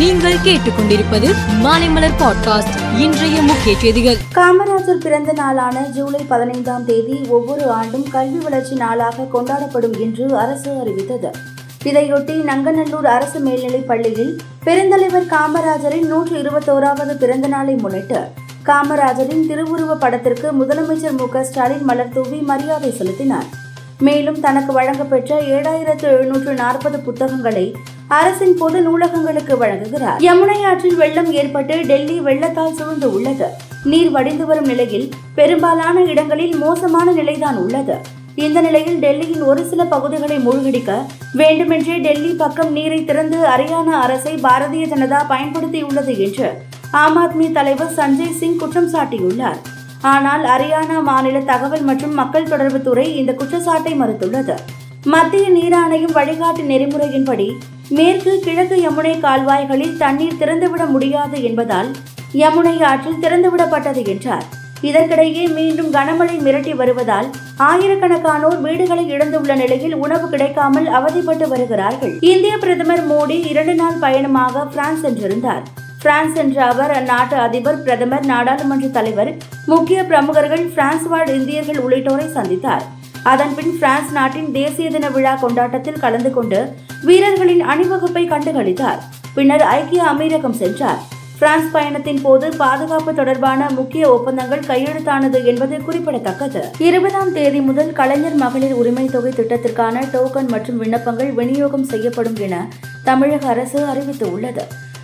[0.00, 2.98] நீங்கள் கேட்டுக்கொண்டிருப்பது மாலைமலர் பாட்காஸ்ட்.
[2.98, 4.16] இன்றைய முக்கிய செய்திகள்.
[4.34, 11.30] காமராஜர் பிறந்த நாளான ஜூலை பதினைந்தாம் தேதி ஒவ்வொரு ஆண்டும் கல்வி வளர்ச்சி நாளாக கொண்டாடப்படும் என்று அரசு அறிவித்தது.
[11.84, 18.20] இதையொட்டி நங்கநல்லூர் அரசு மேல்நிலைப் பள்ளியில் பெருந்தலைவர் காமராஜரின் நூற்று இருபத்தோராவது பிறந்த நாளை முன்னிட்டு
[18.66, 23.58] காமராஜரின் திருவுருவ படத்திற்கு முதலமைச்சர் மு க ஸ்டாலின் மலர் தூவி மரியாதை செலுத்தினார்.
[23.98, 27.76] மேலும் தனக்கு வழங்கப்பெற்ற ஏழாயிரத்து எழுநூற்று நாற்பது புத்தகங்களை
[28.18, 30.20] அரசின் பொது நூலகங்களுக்கு வழங்குகிறார்.
[30.26, 33.48] யமுனை ஆற்றில் வெள்ளம் ஏற்பட்டு டெல்லி வெள்ளத்தால் சூழ்ந்து உள்ளது.
[33.90, 35.06] நீர் வடிந்து வரும் நிலையில்
[35.38, 37.96] பெரும்பாலான இடங்களில் மோசமான நிலைதான் உள்ளது.
[38.44, 40.90] இந்த நிலையில் டெல்லியின் ஒரு சில பகுதிகளை மூழ்கடிக்க
[41.40, 46.50] வேண்டுமென்றே டெல்லி பக்கம் நீரை திறந்து அரியானா அரசை பாரதிய ஜனதா பயன்படுத்தியுள்ளது என்று
[47.04, 49.58] ஆம் ஆத்மி தலைவர் சஞ்சய் சிங் குற்றம் சாட்டியுள்ளார்.
[50.00, 54.56] ஆனால் அரியானா மாநில தகவல் மற்றும் மக்கள் தொடர்புத்துறை இந்த குற்றச்சாட்டை மறுத்துள்ளது.
[55.04, 57.46] மத்திய நீர் ஆணையம் வழிகாட்டு நெறிமுறையின்படி
[57.96, 61.88] மேற்கு கிழக்கு யமுனை கால்வாய்களில் தண்ணீர் திறந்துவிட முடியாது என்பதால்
[62.32, 64.44] யமுனை ஆற்றில் திறந்துவிடப்பட்டது என்றார்.
[64.82, 72.14] இதற்கிடையே மீண்டும் கனமழை மிரட்டி வருவதால் ஆயிரக்கணக்கானோர் வீடுகளை இழந்துள்ள நிலையில் உணவு கிடைக்காமல் அவதிப்பட்டு வருகிறார்கள்.
[72.20, 75.64] இந்திய பிரதமர் மோடி இரண்டு நாள் பயணமாக பிரான்ஸ் சென்றிருந்தார்.
[76.02, 79.32] பிரான்ஸ் சென்ற அவர் அந்நாட்டு அதிபர் பிரதமர் நாடாளுமன்ற தலைவர்
[79.66, 82.86] முக்கிய பிரமுகர்கள் பிரான்ஸ் வாழ் இந்தியர்கள் உள்ளிட்டோரை சந்தித்தார்.
[83.22, 86.72] அதன்பின் பிரான்ஸ் நாட்டின் தேசிய தின விழா கொண்டாட்டத்தில் கலந்து கொண்டு
[87.04, 89.00] வீரர்களின் அணிவகுப்பை கண்டுகளித்தார்.
[89.34, 90.98] பின்னர் ஐக்கிய அமீரகம் சென்றார்.
[91.38, 96.62] பிரான்ஸ் பயணத்தின் போது பாதுகாப்பு தொடர்பான முக்கிய ஒப்பந்தங்கள் கையெழுத்தானது என்பது குறிப்பிடத்தக்கது.
[96.78, 102.68] இருபதாம் தேதி முதல் கலைஞர் மகளிர் உரிமை தொகை திட்டத்திற்கான டோக்கன் மற்றும் விண்ணப்பங்கள் விநியோகம் செய்யப்படும் என
[103.04, 104.60] தமிழக அரசு அறிவித்துள்ளது.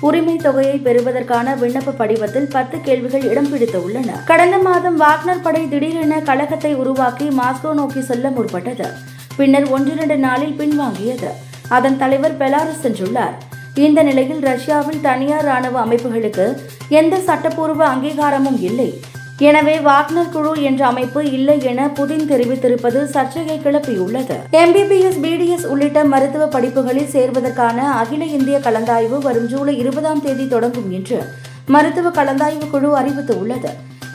[0.00, 4.12] உரிமை தொகையை பெறுவதற்கான விண்ணப்ப படிவத்தில் பத்து கேள்விகள் இடம் பிடித்து உள்ளன.
[4.24, 8.88] கடந்த மாதம் வாக்னர் படை திடீரென கழகத்தை உருவாக்கி மாஸ்கோ நோக்கி செல்ல முற்பட்டது.
[9.36, 11.28] பின்னர் ஒன்றிரண்டு நாளில் பின்வாங்கியது.
[11.68, 13.34] அதன் தலைவர் பெலாரஸ் சென்றுள்ளார்.
[13.74, 19.00] இந்த நிலையில் ரஷ்யாவில் தனியார் ராணுவ அமைப்புகளுக்கு எந்த சட்டப்பூர்வ அங்கீகாரமும் இல்லை.
[19.40, 24.36] எனவே வாக்னர் குழு என்ற அமைப்பு இல்லை என புதின் தெரிவித்திருப்பது சர்ச்சையை கிளப்பியுள்ளது.
[24.52, 31.18] எம்பிபிஎஸ் பிடிஎஸ் உள்ளிட்ட மருத்துவ படிப்புகளில் சேர்வதற்கான அகில இந்திய கலந்தாய்வு வரும் ஜூலை இருபதாம் தேதி தொடங்கும் என்று
[31.66, 33.70] மருத்துவ கலந்தாய்வு குழு அறிவித்துள்ளது.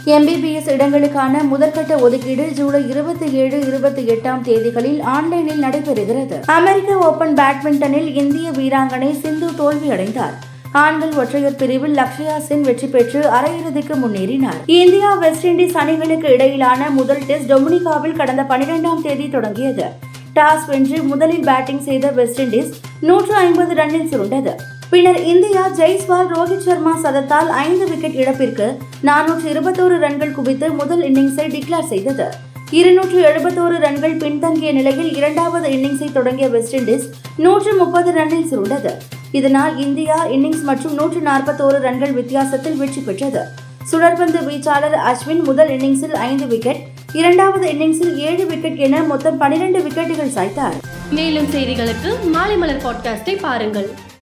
[0.06, 6.46] எம்பிபிஎஸ் இடங்களுக்கான முதற்கட்ட ஒதுக்கீடு ஜூலை இருபத்தி ஏழு இருபத்தி எட்டாம் தேதிகளில் ஆன்லைனில் நடைபெறுகிறது.
[6.46, 10.36] அமெரிக்க ஓபன் பேட்மிண்டனில் இந்திய வீராங்கனை சிந்து தோல்வியடைந்தார்.
[10.82, 14.62] ஆண்கள் ஒற்றையர் பிரிவில் லக்ஷயா சென் வெற்றி பெற்று அரையிறுதிக்கு முன்னேறினார்.
[14.66, 19.86] இந்தியா வெஸ்ட் இண்டீஸ் அணிகளுக்கு இடையிலான முதல் டெஸ்ட் டொமினிகாவில் கடந்த பனிரெண்டாம் தேதி தொடங்கியது.
[20.38, 24.54] டாஸ் வென்று முதலில் பேட்டிங் செய்த வெஸ்ட் இண்டீஸ் நூற்று ஐம்பது ரன்னில் சுருண்டது.
[24.90, 28.78] பின்னர் இந்தியா ஜெய்ஸ்வால் ரோஹித் சர்மா சதத்தால் ஐந்து விக்கெட் இழப்பிற்கு
[29.10, 32.28] நானூற்று இருபத்தோரு ரன்கள் குவித்து முதல் இன்னிங்ஸை டிக்ளேர் செய்தது.
[32.72, 38.94] இருநூற்று எழுபத்தோரு ரன்கள் பின்தங்கிய நிலையில் இரண்டாவது இன்னிங்ஸை தொடங்கிய வெஸ்ட் இண்டீஸ் நூற்று முப்பது ரன்னில் சுருண்டது.
[39.40, 43.44] இதனால் இந்தியா இன்னிங்ஸ் மற்றும் நூற்று நாற்பத்தோரு ரன்கள் வித்தியாசத்தில் வெற்றி பெற்றது.
[43.92, 46.82] சுழற்பந்து வீச்சாளர் அஸ்வின் முதல் இன்னிங்ஸில் ஐந்து விக்கெட்
[47.14, 50.78] இரண்டாவது இன்னிங்ஸில் ஏழு விக்கெட் என மொத்தம் பனிரெண்டு விக்கெட்டுகள் சாய்த்தார்.
[51.12, 53.90] மேலும் செய்திகளுக்கு மாலை மலர் பாட்காஸ்டை பாருங்கள்.